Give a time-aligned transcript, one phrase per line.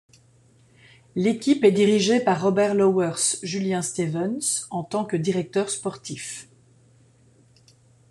[1.15, 6.49] L'équipe est dirigée par Robert Lauwers, Julien Stevens en tant que directeurs sportifs.